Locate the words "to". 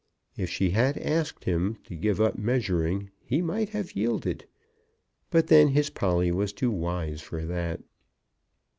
1.83-1.93